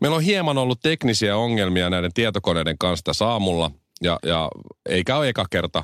[0.00, 3.70] Meillä on hieman ollut teknisiä ongelmia näiden tietokoneiden kanssa saamulla.
[4.02, 4.50] Ja, ja
[4.88, 5.82] eikä ole eka kerta.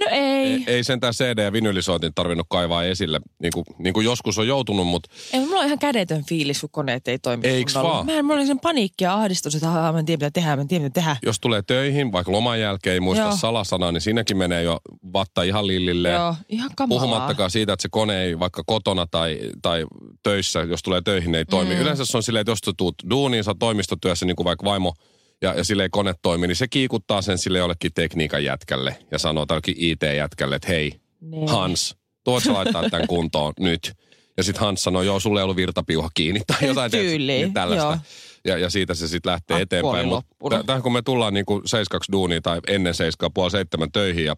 [0.00, 0.20] No ei.
[0.52, 4.46] Ei, ei sentään CD- ja vinylisoitin tarvinnut kaivaa esille, niin kuin, niin kuin joskus on
[4.48, 7.94] joutunut, mutta Ei, mulla on ihan kädetön fiilis, kun koneet ei toimi Eiks kunnolla.
[7.94, 8.06] vaan?
[8.06, 10.56] Mä, en- mulla oli sen paniikki ja ahdistus, että "Aa, mä en tiedä mitä tehdä,
[10.56, 11.16] mä en tiedä mitä tehdä.
[11.22, 13.36] jos tulee töihin, vaikka loman jälkeen ei muista Joo.
[13.36, 14.78] salasanaa, niin siinäkin menee jo
[15.12, 16.14] vatta ihan lillilleen.
[16.14, 17.00] Joo, ihan kamalaa.
[17.00, 19.86] Puhumattakaan siitä, että se kone ei vaikka kotona tai, tai
[20.22, 21.74] töissä, jos tulee töihin, ei toimi.
[21.74, 21.80] Mm.
[21.80, 24.94] Yleensä se on silleen, että jos sä tuut duuniin, sä toimistotyössä, niin kuin vaikka vaimo,
[25.42, 29.18] ja, ja sille ei kone toimi, niin se kiikuttaa sen sille jollekin tekniikan jätkälle ja
[29.18, 31.48] sanoo tällekin IT-jätkälle, että hei, Niin.
[31.48, 33.92] Hans, tuot sä laittaa tämän kuntoon nyt.
[34.36, 37.54] Ja sitten Hans sanoo, joo, sulle ei ollut virtapiuha kiinni tai jotain tiedätkö, Tyyliin, niin
[37.54, 37.86] tällaista.
[37.86, 37.98] joo.
[38.44, 40.08] Ja, ja siitä se sitten lähtee Akku eteenpäin.
[40.08, 44.24] Mutta tähän kun me tullaan niin kuin 7 duuniin tai ennen 7 puoli seitsemän töihin
[44.24, 44.36] ja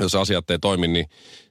[0.00, 1.06] jos asiat ei toimi, niin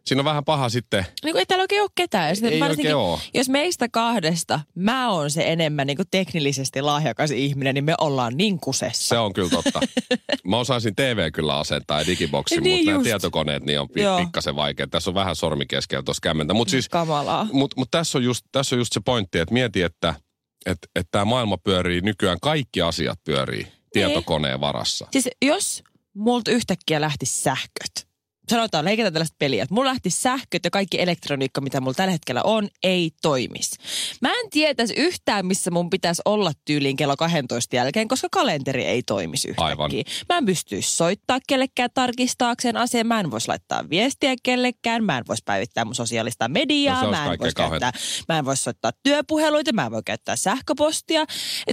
[0.06, 1.06] siinä on vähän paha sitten.
[1.24, 2.30] Niin kuin ei täällä oikein ole ketään.
[2.30, 3.20] Ja sitten Ei oikein oo.
[3.34, 8.38] Jos meistä kahdesta mä oon se enemmän niin kuin teknillisesti lahjakas ihminen, niin me ollaan
[8.38, 9.08] niin kusessa.
[9.08, 9.80] Se on kyllä totta.
[10.48, 13.04] Mä osaisin TV kyllä asentaa ja digiboksi, Niin mutta nämä just.
[13.04, 14.20] tietokoneet niin on Joo.
[14.20, 14.88] pikkasen vaikea.
[14.88, 16.54] Tässä on vähän sormi keskellä tuossa kämmentä.
[16.54, 16.90] Mutta siis,
[17.52, 20.14] mut, mut tässä, on just, tässä on just se pointti, että mieti, että
[20.66, 25.08] et, et tämä maailma pyörii nykyään, kaikki asiat pyörii tietokoneen varassa.
[25.12, 28.05] Siis jos multa yhtäkkiä lähti sähköt,
[28.50, 32.42] sanotaan, leikitään tällaista peliä, että mulla lähti sähköt ja kaikki elektroniikka, mitä mulla tällä hetkellä
[32.44, 33.78] on, ei toimisi.
[34.22, 39.04] Mä en tietäisi yhtään, missä mun pitäisi olla tyyliin kello 12 jälkeen, koska kalenteri ei
[39.04, 39.66] toimisi yhtäkkiä.
[39.66, 39.92] Aivan.
[40.30, 45.24] Mä en pystyisi soittaa kellekään tarkistaakseen asian, mä en voisi laittaa viestiä kellekään, mä en
[45.28, 47.92] voisi päivittää mun sosiaalista mediaa, No mä en voisi käyttää,
[48.30, 51.26] mä en voisi soittaa työpuheluita, mä en voi käyttää sähköpostia.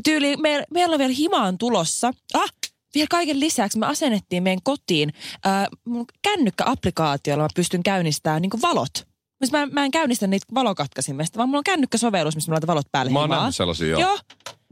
[0.04, 2.12] Tyyli, meillä, meillä on vielä himaan tulossa.
[2.34, 2.50] Ah,
[2.94, 5.12] vielä kaiken lisäksi me asennettiin meidän kotiin
[5.46, 8.90] äh, mun kännykkäapplikaatiolla mä pystyn käynnistämään niin valot.
[9.44, 12.86] Siis Mä, mä en käynnistä niitä valokatkasimesta, vaan mulla on kännykkäsovellus, missä mä laitan valot
[12.92, 14.00] päälle Mä oon nähnyt sellaisia joo.
[14.00, 14.18] Joo.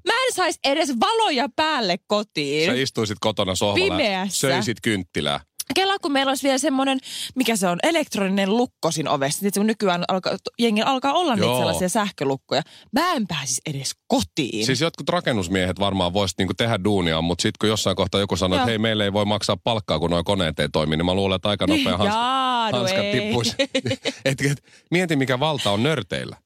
[0.06, 2.66] Mä en sais edes valoja päälle kotiin.
[2.66, 4.40] Sä istuisit kotona sohvalla Pimeässä.
[4.40, 5.40] söisit kynttilää.
[5.74, 6.98] Kela, kun meillä olisi vielä semmoinen,
[7.34, 9.40] mikä se on, elektroninen lukko siinä ovessa.
[9.40, 11.58] Sitten nykyään alkaa, jengi alkaa olla niitä Joo.
[11.58, 12.62] sellaisia sähkölukkoja.
[12.92, 14.66] Mä en pääsisi edes kotiin.
[14.66, 18.58] Siis jotkut rakennusmiehet varmaan voisivat niinku tehdä duunia, mutta sitten kun jossain kohtaa joku sanoo,
[18.58, 21.36] että hei, meille ei voi maksaa palkkaa, kun nuo koneet ei toimi, niin mä luulen,
[21.36, 23.54] että aika nopea hans, Jaa, no hanskat tippuisi.
[24.24, 26.36] et, et, mieti, mikä valta on nörteillä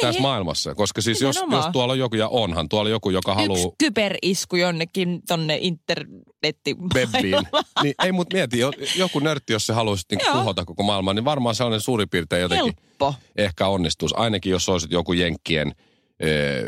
[0.00, 0.74] tässä maailmassa.
[0.74, 1.52] Koska siis jos, Niin.
[1.52, 5.58] Jos tuolla on joku, ja onhan tuolla joku, joka Yksi haluaa kyberisku jonnekin tonne
[6.44, 6.76] internetti.
[6.94, 7.46] webbiin,
[7.82, 10.32] niin ei mut mieti, jo- joku nörtti, jos se haluaisi Joo.
[10.36, 13.14] tuhota koko maailman, niin varmaan sellainen suurin piirtein jotenkin Helppo.
[13.36, 14.14] ehkä onnistuisi.
[14.18, 15.72] Ainakin jos olisit joku Jenkkien,
[16.20, 16.62] ee,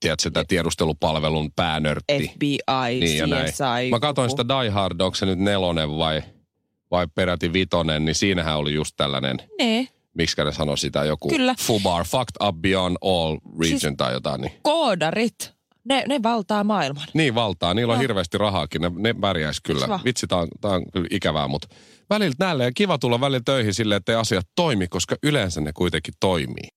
[0.00, 2.28] tiedätkö, tämä tiedustelupalvelun päänörtti.
[2.34, 3.46] FBI, Niin ja näin.
[3.46, 3.90] CSI.
[3.90, 6.22] Mä katsoin sitä Die Hard, onko se nyt nelonen vai,
[6.90, 11.54] vai peräti vitonen, niin siinähän oli just tällainen, Ne, miksi ne sanoi sitä, joku Kyllä.
[11.60, 14.40] FUBAR, Fucked Up Beyond All Region Siis- tai jotain.
[14.40, 15.52] Niin, koodarit,
[15.84, 17.06] ne, ne valtaa maailman.
[17.14, 18.00] niin valtaa, niillä on Joo.
[18.02, 19.84] hirveästi rahaakin, ne, ne pärjäis kyllä.
[19.84, 20.00] Kiva.
[20.04, 21.68] Vitsi, tää on, tää on kyllä ikävää, mutta
[22.10, 25.72] välillä näille ja kiva tulla välillä töihin silleen, että ei asiat toimi, koska yleensä ne
[25.72, 26.68] kuitenkin toimii.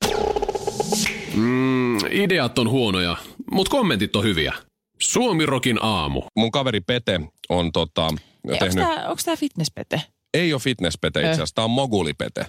[1.35, 3.17] Mm, ideat on huonoja,
[3.51, 4.53] mutta kommentit on hyviä.
[5.01, 6.21] Suomirokin aamu.
[6.37, 10.01] Mun kaveri Pete on tota, Onko tehnyt, tämä, onks tää fitnesspete?
[10.33, 12.45] ei ole fitnesspete itse asiassa, tää on mogulipete.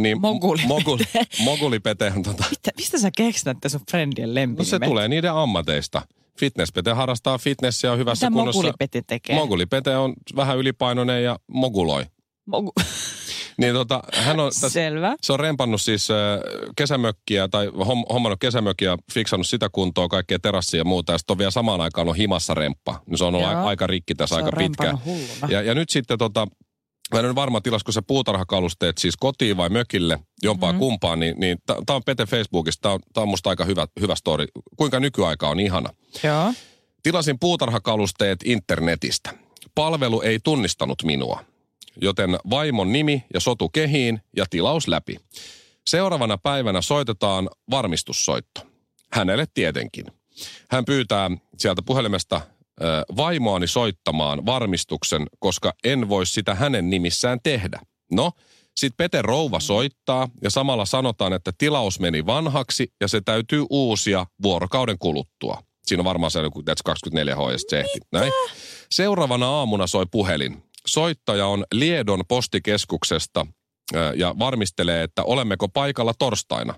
[0.00, 0.68] Niin, Mogulipete.
[0.68, 0.98] Mogul,
[1.44, 4.66] mogulipete on tota, Mitä, mistä sä keksit näitä sun friendien No lempinimet?
[4.68, 6.02] se tulee niiden ammateista.
[6.38, 8.58] Fitnesspete harrastaa fitnessiä on hyvässä Mitä kunnossa.
[8.58, 9.36] mogulipete tekee?
[9.36, 12.04] Mogulipete on vähän ylipainoinen ja moguloi.
[12.50, 12.82] Mogu-
[13.56, 15.16] Niin tota, hän on tässä, Selvä.
[15.22, 16.16] se on rempannut siis äh,
[16.76, 21.12] kesämökkiä tai hom, hommannut kesämökkiä ja fiksannut sitä kuntoon, kaikkea terassia ja muuta.
[21.12, 23.02] Ja sitten on vielä samaan aikaan on himassa remppa.
[23.06, 23.64] Niin se on ollut Joo.
[23.66, 24.88] aika rikki tässä Se aika pitkään.
[24.88, 25.48] rempannut hulluna.
[25.54, 26.46] Ja, ja nyt sitten tota,
[27.12, 30.78] mä en ole varma tilas, kun sä puutarhakalusteet siis kotiin vai mökille, jompaa mm-hmm.
[30.78, 34.14] kumpaan, niin, niin tämä on Pete Facebookista, tämä on, tää on musta aika hyvä, hyvä
[34.14, 34.46] story.
[34.76, 35.90] Kuinka nykyaika on ihana.
[36.24, 36.52] Joo.
[37.02, 39.34] Tilasin puutarhakalusteet internetistä.
[39.74, 41.44] Palvelu ei tunnistanut minua,
[42.00, 45.16] joten vaimon nimi ja sotu kehiin ja tilaus läpi.
[45.86, 48.60] Seuraavana päivänä soitetaan varmistussoitto.
[49.12, 50.06] Hänelle tietenkin.
[50.70, 52.40] Hän pyytää sieltä puhelimesta
[53.16, 57.80] vaimoani soittamaan varmistuksen, koska en voi sitä hänen nimissään tehdä.
[58.12, 58.32] No,
[58.76, 64.26] sitten Pete Rouva soittaa ja samalla sanotaan, että tilaus meni vanhaksi ja se täytyy uusia
[64.42, 65.62] vuorokauden kuluttua.
[65.86, 68.00] Siinä on varmaan se joku tiedätkö, 24 H ja se ehti.
[68.12, 68.32] Näin.
[68.90, 70.62] Seuraavana aamuna soi puhelin.
[70.86, 73.46] Soittaja on Liedon postikeskuksesta
[74.16, 76.74] ja varmistelee, että olemmeko paikalla torstaina.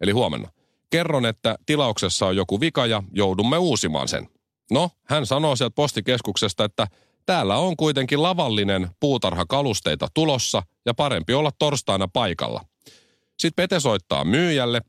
[0.00, 0.48] Eli huomenna.
[0.90, 4.28] Kerron, että tilauksessa on joku vika ja joudumme uusimaan sen.
[4.70, 6.86] No, hän sanoo sieltä postikeskuksesta, että
[7.26, 12.64] täällä on kuitenkin lavallinen puutarhakalusteita tulossa ja parempi olla torstaina paikalla.
[13.38, 14.80] Sitten Pete soittaa myyjälle.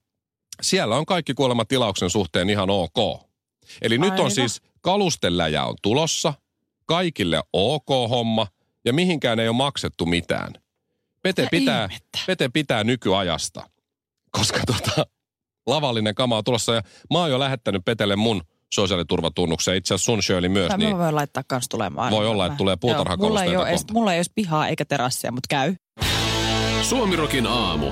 [0.61, 3.21] Siellä on kaikki kuulemma tilauksen suhteen ihan ok.
[3.81, 6.33] Eli nyt on siis kalusteläjä on tulossa,
[6.85, 8.47] kaikille ok homma
[8.85, 10.53] ja mihinkään ei ole maksettu mitään.
[11.23, 12.19] Pete Mitä pitää, ihmettä?
[12.27, 13.69] Pete pitää nykyajasta,
[14.31, 15.05] koska tota,
[15.67, 16.81] lavallinen kama on tulossa ja
[17.13, 18.41] mä oon jo lähettänyt Petelle mun
[18.73, 19.75] sosiaaliturvatunnuksen.
[19.75, 22.11] Itse asiassa sun Shirley myös, Tai niin mä voin laittaa kans tulemaan.
[22.11, 24.85] Voi olla, että tulee Joo, puutarhakalusteita mulla ei, ole edes, mulla ei ole pihaa eikä
[24.85, 25.73] terassia, mutta käy.
[26.81, 27.87] Suomirokin aamu.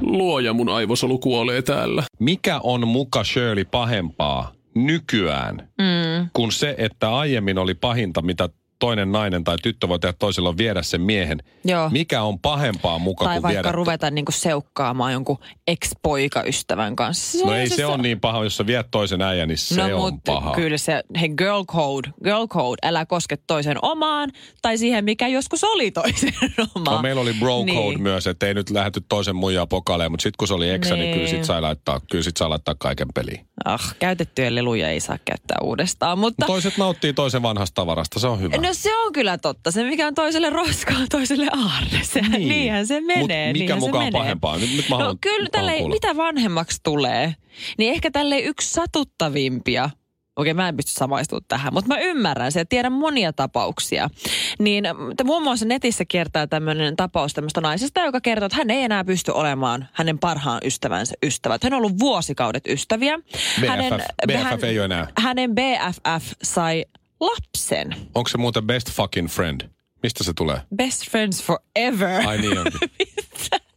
[0.00, 2.02] Luoja mun aivosolu kuolee täällä.
[2.18, 6.30] mikä on muka Shirley pahempaa nykyään Mm.
[6.32, 8.48] kuin se, että aiemmin oli pahinta, mitä
[8.80, 11.38] toinen nainen tai tyttö voi tehdä toiselle on viedä sen miehen.
[11.64, 11.90] Joo.
[11.90, 13.72] Mikä on pahempaa muka Tai kuin vaikka viedä...
[13.72, 15.38] ruveta niinku seukkaamaan jonkun
[15.68, 17.38] ex-poikaystävän kanssa.
[17.38, 19.88] Se No ei se- se on niin paha, jos sä viet toisen äijän, niin se
[19.88, 20.54] no, on paha.
[20.54, 24.30] kyllä se, hei girl code, girl code, älä koske toisen omaan
[24.62, 26.34] tai siihen, mikä joskus oli toisen
[26.74, 26.96] omaan.
[26.96, 28.02] No, meillä oli bro code Niin.
[28.02, 31.00] myös, että ei nyt lähdetty toisen muijaa pokaleen, mutta sitten kun se oli eksä, niin,
[31.02, 31.14] Niin.
[31.14, 33.46] kyllä sit sai laittaa, kyllä sit sai laittaa kaiken peliin.
[33.64, 36.46] Ah, käytettyjä leluja ei saa käyttää uudestaan, mutta...
[36.46, 38.56] Toiset nauttii toisen vanhasta tavarasta, se on hyvä.
[38.56, 39.70] No se on kyllä totta.
[39.70, 42.00] Se mikä on toiselle roskaa, toiselle aarre.
[42.02, 42.48] Se, niin.
[42.48, 43.52] Niinhän se menee.
[43.52, 44.20] Mut mikä mukaan menee.
[44.20, 44.58] pahempaa?
[44.58, 47.34] Nyt, nyt mä No haluan, kyllä tälle, mitä vanhemmaksi tulee,
[47.78, 49.90] niin ehkä tälle yksi satuttavimpia
[50.36, 54.10] Okei, mä en pysty samaistumaan tähän, mutta mä ymmärrän se ja tiedän monia tapauksia.
[54.58, 54.84] Niin
[55.16, 59.04] te muun muassa netissä kiertää tämmöinen tapaus tämmöistä naisesta, joka kertoo, että hän ei enää
[59.04, 61.58] pysty olemaan hänen parhaan ystävänsä ystävä.
[61.62, 63.18] Hän on ollut vuosikaudet ystäviä.
[63.60, 65.06] BFF BFF ei ole enää.
[65.18, 66.84] Hänen BFF sai
[67.20, 67.96] lapsen.
[68.14, 69.60] Onko se muuten best fucking friend?
[70.02, 70.60] Mistä se tulee?
[70.76, 72.26] Best friends forever.
[72.26, 72.80] Ai niin onkin.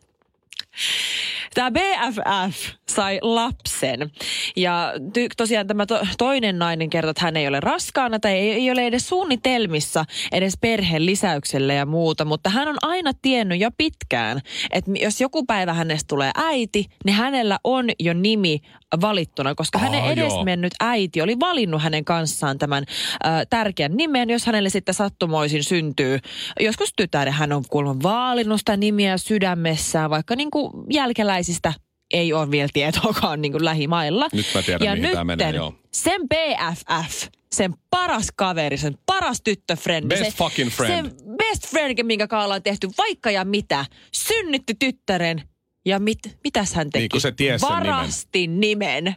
[1.53, 4.11] Tämä BFF sai lapsen.
[4.55, 8.51] Ja ty- tosiaan tämä to- toinen nainen kertoo, että hän ei ole raskaana tai ei,
[8.51, 12.25] ei ole edes suunnitelmissa edes perheen lisäykselle ja muuta.
[12.25, 14.41] Mutta hän on aina tiennyt jo pitkään,
[14.71, 18.61] että jos joku päivä hänestä tulee äiti, niin hänellä on jo nimi
[19.01, 20.09] valittuna, koska Aa, hänen joo.
[20.09, 22.83] edesmennyt äiti oli valinnut hänen kanssaan tämän
[23.25, 26.19] äh, tärkeän nimen, jos hänelle sitten sattumoisin syntyy
[26.59, 31.73] joskus tytär, hän on kuulemma vaalinnut sitä nimiä sydämessään, vaikka niin kuin jälkeläisistä
[32.13, 34.27] ei ole vielä tietoakaan niin kuin lähimailla.
[34.33, 35.73] Nyt mä tiedän, ja mihin tää menee, nytten joo.
[35.91, 40.15] sen BFF, sen paras kaveri, sen paras tyttöfrendi.
[40.15, 40.93] Best se, fucking friend.
[40.93, 45.41] Sen best friend, minkä kanssa ollaan tehty vaikka ja mitä, synnytti tyttären.
[45.85, 47.07] Ja mit, mitäs hän teki?
[47.13, 47.87] Niin, se ties sen nimen.
[47.93, 49.15] Varasti nimen.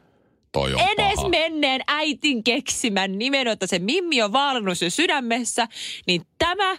[0.52, 1.28] Toi on Edes paha.
[1.28, 5.68] menneen äitin keksimän nimen, että se Mimmi on vaalannut sen sydämessä,
[6.06, 6.76] niin tämä,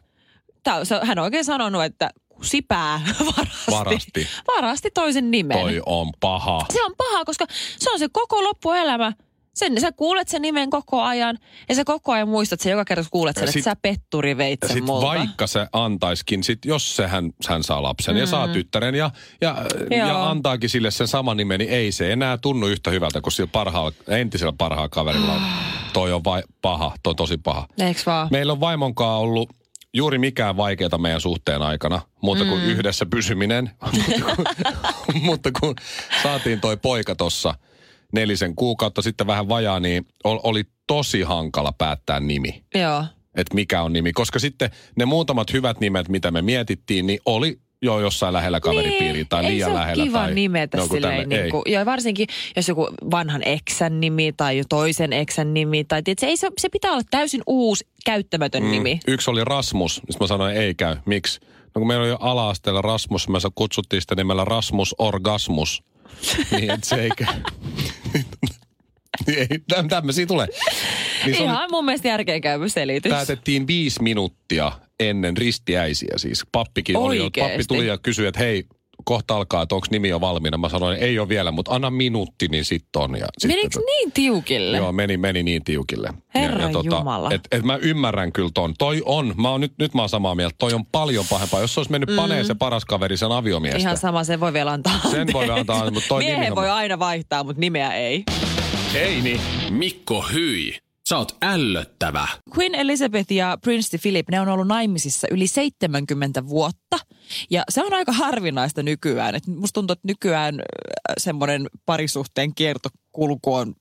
[0.84, 3.02] se, hän on oikein sanonut, että kusipää
[3.38, 4.28] varasti, Varasti.
[4.58, 5.58] varasti toisen nimen.
[5.58, 6.66] Toi on paha.
[6.74, 7.46] Se on paha, koska
[7.80, 9.14] se on se koko loppuelämä.
[9.58, 11.38] Sen, sä kuulet sen nimen koko ajan
[11.70, 13.76] ja sä koko ajan muistat sen joka kerta, kun kuulet sen, Ja että sit- sä
[13.82, 15.06] petturi veit sen sit multa.
[15.08, 18.20] vaikka se antaiskin, sit jos se hän, hän saa lapsen mm.
[18.20, 19.12] ja saa tyttären ja,
[19.42, 19.56] ja,
[19.92, 20.08] Joo.
[20.08, 23.50] ja antaakin sille sen saman nimen, niin ei se enää tunnu yhtä hyvältä kuin sillä
[23.52, 25.42] parhaalla, entisellä parhaalla kaverilla on.
[25.94, 27.68] Toi on vai, paha, toi on tosi paha.
[27.78, 28.28] Eiks vaan?
[28.32, 29.50] Meillä on vaimonkaan ollut
[29.94, 32.68] juuri mikään vaikeata meidän suhteen aikana, muuta kuin mm.
[32.68, 33.70] yhdessä pysyminen.
[33.94, 35.76] mutta, kun, mutta kun
[36.24, 37.54] saatiin toi poika tossa
[38.14, 43.04] nelisen kuukautta sitten vähän vajaa, niin ol- oli tosi hankala päättää nimi Joo.
[43.36, 44.14] että mikä on nimi.
[44.14, 49.26] Koska sitten ne muutamat hyvät nimet, mitä me mietittiin, niin oli jo jossain lähellä kaveripiiriä
[49.30, 50.04] tai ei liian lähellä.
[50.04, 54.34] kiva tai nimetä joku silleen, tämmönen- niin kuin, ja varsinkin jos joku vanhan eksän nimi
[54.38, 57.88] tai jo toisen eksän nimi, tai tiedät, se, ei, se, se pitää olla täysin uusi,
[58.06, 58.72] käyttämätön mm.
[58.72, 59.00] nimi.
[59.08, 60.96] Yksi oli Rasmus, sitten mä sanoin, ei käy.
[61.06, 61.40] Miksi?
[61.76, 65.84] No kun meillä oli jo ala-asteella Rasmus, me kutsuttiin sitä nimellä Rasmus Orgasmus.
[66.52, 67.36] niin, että se ei käy.
[69.38, 70.48] Ei, täm- tämmöisiä tulee.
[71.26, 73.12] Niin oli, Ihan mun mielestä järkeenkäyvä selitys.
[73.12, 76.44] päätettiin viisi minuuttia ennen ristiäisiä siis.
[76.52, 78.64] Pappikin oli pappi tuli ja kysyi, että hei,
[79.06, 80.58] kohta alkaa, että onko nimi jo valmiina.
[80.58, 83.16] Mä sanoin, ei ole vielä, mutta anna minuutti, niin sitten on.
[83.20, 84.78] Ja sitten, Menikö niin tiukille?
[84.78, 86.10] Joo, meni, meni niin tiukille.
[86.36, 87.32] Herra Jumala.
[87.32, 88.74] Et, et mä ymmärrän kyllä ton.
[88.78, 91.62] Toi on, mä oon nyt, nyt mä oon samaa mieltä, toi on paljon pahempaa.
[91.62, 92.16] Jos se olisi mennyt mm.
[92.16, 93.80] paneen se paras kaveri sen aviomiestä.
[93.80, 95.60] Ihan sama, sen voi vielä antaa Sen voi anteeksi.
[95.72, 98.24] antaa, mutta toi Miehen nimi on- voi aina vaihtaa, mutta nimeä ei.
[98.98, 99.42] Ei niin.
[99.70, 100.78] Mikko Hyi,
[101.10, 102.28] sä oot ällöttävä.
[102.58, 106.98] Queen Elizabeth ja Prince Philip, ne on ollut naimisissa yli 70 vuotta.
[107.50, 109.36] Ja se on aika harvinaista nykyään.
[109.36, 113.74] Et musta tuntuu, että nykyään äh, semmoinen parisuhteen kiertokulku on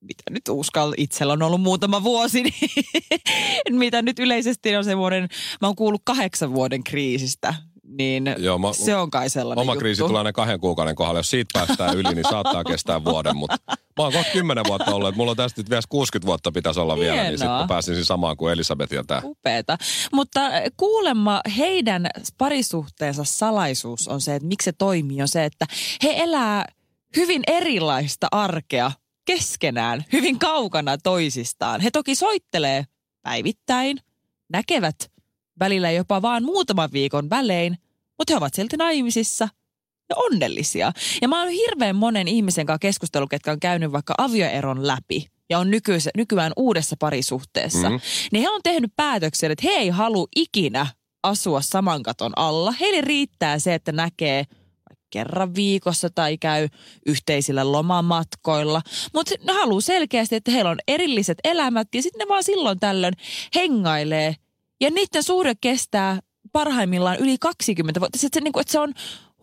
[0.00, 2.42] mitä nyt uskal, itsellä on ollut muutama vuosi,
[3.68, 5.28] niin mitä nyt yleisesti on semmoinen,
[5.60, 9.80] mä oon kuullut kahdeksan vuoden kriisistä, niin Joo, mä- se on kai sellainen Oma juttu.
[9.80, 11.18] kriisi tulee aina kahden kuukauden kohdalla.
[11.18, 13.36] Jos siitä päästään yli, niin saattaa kestää vuoden.
[13.36, 13.56] Mutta
[13.98, 16.80] mä oon kohta kymmenen vuotta ollut, että mulla on tästä nyt vielä 60 vuotta pitäisi
[16.80, 17.14] olla vielä.
[17.14, 17.36] Niin Hienoa.
[17.36, 19.22] sitten mä pääsisin samaan kuin Elisabeth ja tää.
[19.24, 19.78] Upeeta.
[20.12, 20.40] Mutta
[20.76, 22.06] kuulemma heidän
[22.38, 25.66] parisuhteensa salaisuus on se, että miksi se toimii, on se, että
[26.02, 26.64] he elää
[27.16, 28.92] hyvin erilaista arkea
[29.24, 31.80] keskenään, hyvin kaukana toisistaan.
[31.80, 32.84] He toki soittelee
[33.22, 33.98] päivittäin,
[34.52, 34.96] näkevät
[35.60, 37.78] välillä jopa vaan muutaman viikon välein,
[38.18, 39.48] mutta he ovat silti naimisissa
[40.10, 40.92] ja onnellisia.
[41.22, 45.58] Ja mä oon hirveän monen ihmisen kanssa keskustellut, ketkä on käynyt vaikka avioeron läpi ja
[45.58, 47.90] on nykyise, nykyään uudessa parisuhteessa.
[47.90, 48.00] Mm.
[48.32, 50.86] Niin he on tehnyt päätöksen, että he ei halua ikinä
[51.22, 52.72] asua saman katon alla.
[52.72, 54.44] Heille riittää se, että näkee
[55.10, 56.68] kerran viikossa tai käy
[57.06, 58.82] yhteisillä lomamatkoilla.
[59.14, 63.14] Mutta ne haluaa selkeästi, että heillä on erilliset elämät ja sitten ne vaan silloin tällöin
[63.54, 64.34] hengailee.
[64.80, 66.20] Ja niiden suhde kestää
[66.52, 68.18] parhaimmillaan yli 20 vuotta.
[68.18, 68.94] Se, se, niin kuin, että se on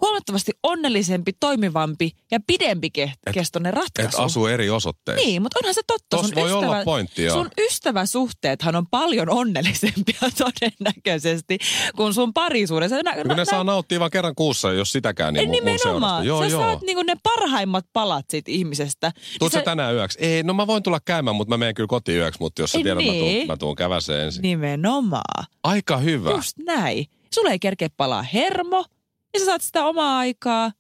[0.02, 4.18] huomattavasti onnellisempi, toimivampi ja pidempi ke- kestoinen ratkaisu.
[4.18, 5.26] Et asuu eri osoitteissa.
[5.26, 6.18] Niin, mutta onhan se totta.
[6.18, 7.38] Tossa voi olla pointti, joo.
[7.38, 11.58] sun ystäväsuhteethan on paljon onnellisempia todennäköisesti
[11.96, 12.96] kuin sun parisuudessa.
[12.96, 15.66] Nä, Kun ne saa nauttia vain kerran kuussa, jos sitäkään, niin mun, mun.
[15.66, 16.26] Nimenomaan.
[16.26, 16.62] Joo, Sä joo.
[16.62, 19.12] saat niinku ne parhaimmat palat siitä ihmisestä.
[19.40, 20.20] Tuutko Ja sä tänään yöksi?
[20.22, 22.78] Ei, no mä voin tulla käymään, mutta mä menen kyllä kotiin yöksi, mutta jos sä
[22.78, 23.48] tiedät, mä tuun, niin.
[23.48, 24.42] mä tuun käväseen ensin.
[24.42, 25.46] Nimenomaan.
[25.64, 26.32] Aika hyvä.
[26.32, 27.06] Just näin.
[27.34, 28.86] Sulle ei kerkeä palaa hermo
[29.36, 30.72] ja sä saat sitä omaa aikaa.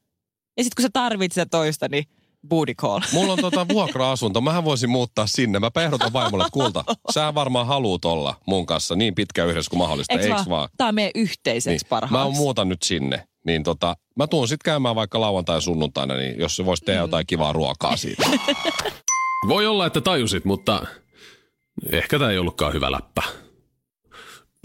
[0.57, 2.03] Ja sitten kun sä tarvitset sitä toista, niin
[2.49, 2.99] booty call.
[3.13, 4.41] Mulla on tota vuokra-asunto.
[4.41, 5.59] Mähän voisin muuttaa sinne.
[5.59, 6.83] Mä ehdotan vaimolle, että kulta,
[7.13, 10.13] sä varmaan haluut olla mun kanssa niin pitkä yhdessä kuin mahdollista.
[10.13, 10.49] Eiks Eiks vaan?
[10.49, 10.69] vaan?
[10.77, 11.89] Tää on meidän yhteiseksi Niin.
[11.89, 12.31] parhaaksi.
[12.31, 13.27] Mä muutan nyt sinne.
[13.45, 16.85] Niin tota, mä tuun sitten käymään vaikka lauantai sunnuntaina, niin jos se voisi Mm.
[16.85, 18.23] tehdä jotain kivaa ruokaa siitä.
[19.47, 20.85] Voi olla, että tajusit, mutta
[21.91, 23.21] ehkä tämä ei ollutkaan hyvä läppä.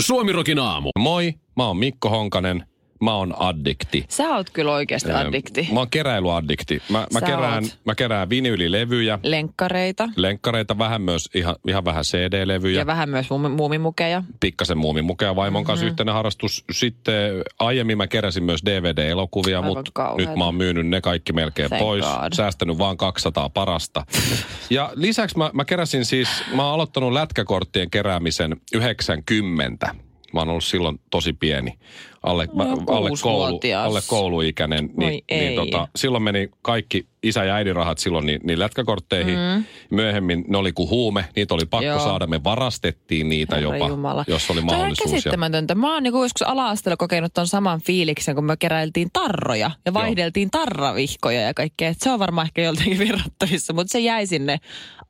[0.03, 0.91] Suomirokin aamu.
[0.99, 2.67] Moi, mä oon Mikko Honkanen.
[3.01, 4.05] Mä oon addikti.
[4.09, 5.69] Sä oot kyllä oikeasti addikti.
[5.73, 6.83] Mä oon keräilyaddikti.
[6.89, 7.79] Mä, mä, Sä kerään, oot.
[7.85, 12.79] mä kerään vinyylilevyjä, Lenkkareita lenkkareita, vähän myös ihan, ihan vähän CD-levyjä.
[12.81, 14.23] ja vähän myös muumi- muumimukeja.
[14.41, 15.91] pikkasen muumimukea vaimon kanssa Mhm.
[15.91, 16.65] yhteinen harrastus.
[16.73, 21.83] Sitten aiemmin mä keräsin myös DVD-elokuvia, mutta nyt mä oon myynyt ne kaikki melkein Thank
[21.83, 22.05] pois.
[22.05, 22.33] God.
[22.33, 24.07] Säästänyt vaan 200 parasta.
[24.71, 29.95] ja lisäksi mä, mä keräsin siis, mä oon aloittanut lätkäkorttien keräämisen 90.
[30.33, 31.79] Mä oon ollut silloin tosi pieni.
[32.23, 34.91] Alle, No, alle, koulu, alle kouluikäinen.
[34.97, 35.55] Niin, niin ei.
[35.55, 39.39] tota, silloin meni kaikki isä- ja äidin rahat silloin niin, niin lätkäkortteihin.
[39.39, 39.65] Mm.
[39.91, 41.25] Myöhemmin ne oli kuin huume.
[41.37, 41.99] Niitä oli pakko Joo.
[42.05, 42.27] saada.
[42.27, 44.25] Me varastettiin niitä Herra jopa, Jumala.
[44.29, 45.11] jos oli on mahdollisuus.
[45.11, 45.75] Ja, käsittämätöntä.
[45.75, 50.51] Mä oon niinku joskus ala-asteella kokenut ton saman fiiliksen, kun me keräiltiin tarroja ja vaihdeltiin
[50.51, 51.89] tarravihkoja ja kaikkea.
[51.89, 54.59] Et se on varmaan ehkä joltakin verrattavissa, mutta se jäi sinne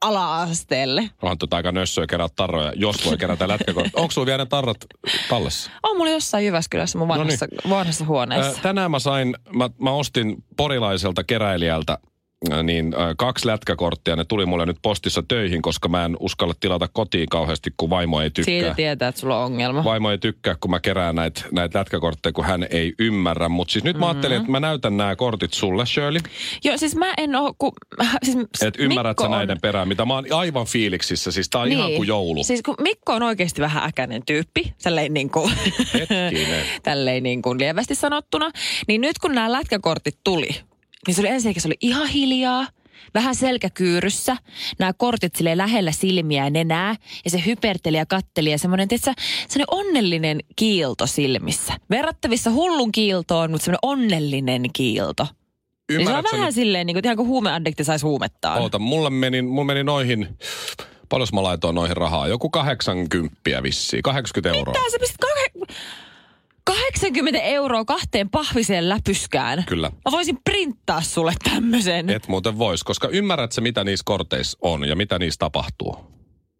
[0.00, 1.10] ala-asteelle.
[1.22, 4.02] onhan tota aika nössöä kerätä tarroja, jos voi kerätä lätkäkortteja.
[4.02, 4.76] Onko sulla vielä ne tarrat
[5.28, 5.70] tallessa?
[5.82, 8.52] On mulla jossain Jyväskylässä mun vanhassa, no vanhassa huoneessa.
[8.56, 11.98] Ää, tänään mä sain, mä, mä ostin porilaiselta keräilijältä
[12.62, 14.16] niin ää, kaksi lätkäkorttia.
[14.16, 18.20] Ne tuli mulle nyt postissa töihin, koska mä en uskalla tilata kotiin kauheasti, kun vaimo
[18.20, 18.52] ei tykkää.
[18.52, 19.84] Siitä tietää, että sulla on ongelma.
[19.84, 23.48] Vaimo ei tykkää, kun mä kerään näitä näit lätkäkortteja, kun hän ei ymmärrä.
[23.48, 24.42] Mutta siis nyt mä ajattelin, Mm-hmm.
[24.44, 26.20] että mä näytän nämä kortit sulle, Shirley.
[26.64, 27.72] Joo, siis mä en oo, kun...
[28.24, 31.30] Siis Että ymmärrät Mikko sä on- näiden perään, mitä mä oon aivan fiiliksissä.
[31.32, 31.78] Siis tää on niin.
[31.78, 32.44] ihan kuin joulu.
[32.44, 35.52] Siis kun Mikko on oikeasti vähän äkäinen tyyppi, tälleen niin kuin,
[35.94, 36.64] Hetkinen.
[36.82, 38.50] tälleen niin kuin lievästi sanottuna,
[38.88, 40.48] niin nyt kun nämä lätkäkortit tuli,
[41.06, 42.66] niin se oli ensinnäkin se oli ihan hiljaa,
[43.14, 44.36] vähän selkäkyyryssä,
[44.78, 49.14] nämä kortit sille lähellä silmiä ja nenää, ja se hyperteli ja katteli ja semmoinen, tietsä,
[49.48, 51.72] semmoinen onnellinen kiilto silmissä.
[51.90, 55.22] Verrattavissa hullun kiiltoon, mutta semmoinen onnellinen kiilto.
[55.24, 55.30] Niin
[55.88, 58.60] se on Ymmärrätkö vähän silleen, niin kuin, ihan kuin huumeaddikti saisi huumettaan.
[58.60, 60.28] Oota, mulle meni, mulla meni noihin,
[61.08, 62.28] paljon mä laitoin noihin rahaa?
[62.28, 64.74] Joku 80 vissiin, 80 euroa.
[64.74, 65.74] Mitä sä pistit kah-
[66.86, 69.64] 80 euroa kahteen pahviseen läpyskään?
[69.66, 69.90] Kyllä.
[69.90, 72.10] Mä voisin printtaa sulle tämmöisen.
[72.10, 75.96] Et muuten vois, koska ymmärrät sä, mitä niissä korteissa on ja mitä niissä tapahtuu?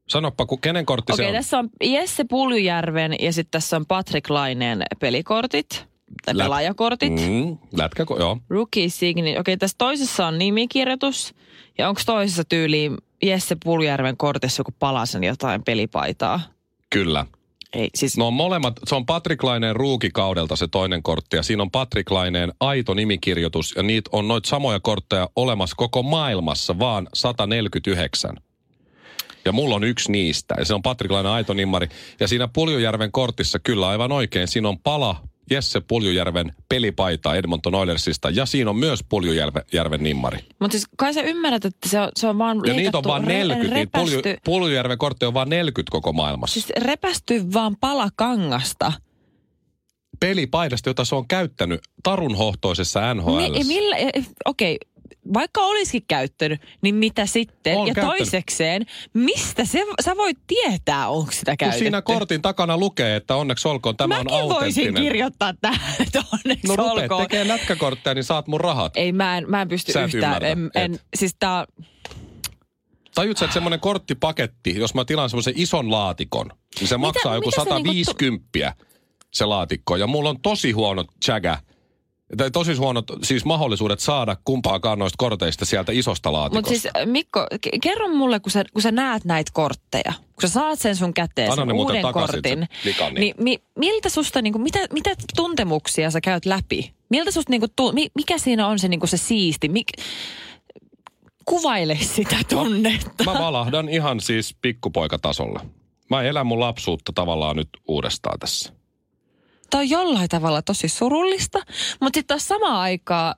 [0.09, 1.35] Sanoppa, kenen kortti Okei, se on?
[1.35, 5.69] tässä on Jesse Puljujärven ja sitten tässä on Patrick Laineen pelikortit,
[6.25, 7.13] tai Lät- pelaajakortit.
[7.13, 7.59] Mm.
[7.77, 8.39] Lätkäko, joo.
[8.51, 9.39] Rookie Signi.
[9.39, 11.35] Okei, tässä toisessa on nimikirjoitus.
[11.79, 16.41] Ja onko toisessa tyyliin Jesse Puljujärven kortissa joku palasen jotain pelipaitaa?
[16.91, 17.27] Kyllä.
[17.73, 21.63] Ei, siis No on molemmat, se on Patrick Laineen ruukikaudelta se toinen kortti ja siinä
[21.63, 27.09] on Patrick Laineen aito nimikirjoitus ja niitä on noita samoja kortteja olemassa koko maailmassa vaan
[27.15, 28.37] 149.
[29.45, 31.89] Ja mulla on yksi niistä ja se on Patrick Laineen aito nimmari.
[32.21, 38.31] Ja siinä Puljujärven kortissa kyllä aivan oikein, siinä on pala Jesse Puljujärven pelipaita Edmonton Oilersista
[38.31, 40.39] ja siinä on myös Puljujärven nimmari.
[40.61, 43.25] Mutta siis kai sä ymmärrät, että se on, se on vaan Ja niitä on vaan
[43.25, 43.75] 40.
[43.75, 46.61] Niitä Pulju, repästy, Puljujärven kortti on vaan 40 koko maailmassa.
[46.61, 48.93] siis repästy vaan pala kangasta.
[50.21, 53.37] Pelipaidasta, jota se on käyttänyt tarunhohtoisessa NHL.
[53.37, 53.97] Mi- millä,
[54.45, 54.79] okei,
[55.35, 57.77] vaikka olisikin käyttänyt, niin mitä sitten?
[57.79, 58.19] On ja käyttänyt.
[58.19, 61.85] toisekseen, mistä se, sä voit tietää, onko sitä Kun käytetty?
[61.85, 65.03] siinä kortin takana lukee, että onneksi olkoon, tämä Mäkin on voisin autenttinen.
[65.03, 67.23] kirjoittaa tähän, että onneksi No olkoon.
[67.23, 68.97] tekemään lätkäkortteja, niin saat mun rahat.
[68.97, 70.43] Ei, mä en, mä en pysty Sä yhtään.
[70.45, 71.03] En, en, et.
[71.17, 71.65] siis tää,
[73.15, 76.51] Tajutko, että semmoinen korttipaketti, jos mä tilaan semmoisen ison laatikon,
[76.81, 78.75] niin se maksaa joku mitä se niinku 150
[79.33, 79.97] se laatikko.
[79.97, 81.59] Ja mulla on tosi huonot chaga,
[82.37, 86.71] tai tosi huonot siis mahdollisuudet saada kumpaakaan noista korteista sieltä isosta laatikosta.
[86.71, 90.43] Mutta siis äh, Mikko, ke- kerro mulle, kun sä, kun sä näet näitä kortteja, kun
[90.43, 93.21] sä saat sen sun käteen, sen uuden kortin, likan, niin.
[93.21, 96.93] niin mi, miltä susta, niinku, mitä, mitä tuntemuksia sä käyt läpi?
[97.09, 99.69] Miltä susta, niinku, tu, mi, mikä siinä on se, niinku, se siisti?
[99.69, 99.89] Mik,
[101.45, 103.25] kuvaile sitä tunnetta.
[103.25, 105.61] Mä valahdan ihan siis pikkupoikatasolle.
[106.11, 108.80] Mä elän mun lapsuutta tavallaan nyt uudestaan tässä.
[109.71, 111.59] Tämä on jollain tavalla tosi surullista,
[112.01, 113.35] mutta sitten taas samaan aikaan,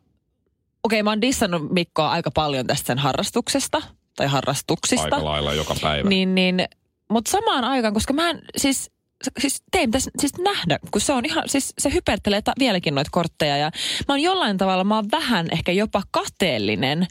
[0.85, 3.83] okei mä oon dissannut Mikkoa aika paljon tästä sen harrastuksesta
[4.17, 5.05] tai harrastuksista.
[5.05, 6.09] Aika lailla joka päivä.
[6.09, 6.65] Niin, niin,
[7.11, 8.91] mutta samaan aikaan, koska mä en siis,
[9.39, 13.11] siis tein pitäisi siis nähdä, kun se on ihan, siis se hypertelee ta- vieläkin noita
[13.13, 13.71] kortteja ja
[14.09, 17.07] mä oon jollain tavalla, mä oon vähän ehkä jopa kateellinen,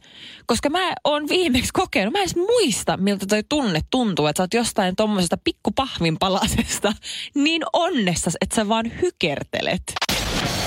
[0.46, 4.44] koska mä oon viimeksi kokenut, mä en edes muista, miltä toi tunne tuntuu, että sä
[4.44, 6.94] oot jostain tommosesta pikkupahvinpalasesta
[7.44, 9.84] niin onnessa, että sä vaan hykertelet.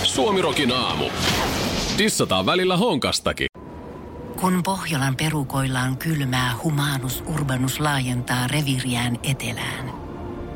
[0.02, 1.04] Suomirokin aamu.
[1.98, 3.46] Dissataan välillä honkastakin.
[4.40, 10.03] Kun Pohjolan perukoillaan kylmää, humanus urbanus laajentaa reviriään etelään.